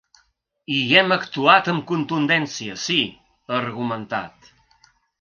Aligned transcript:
I 0.75 0.77
hi 0.85 0.95
hem 1.01 1.13
actuat 1.17 1.69
amb 1.75 1.87
contundència, 1.93 2.81
sí, 2.89 2.99
ha 3.51 3.57
argumentat. 3.63 4.55